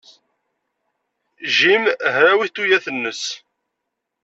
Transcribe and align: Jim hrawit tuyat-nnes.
Jim 1.55 1.83
hrawit 2.13 2.53
tuyat-nnes. 2.55 3.23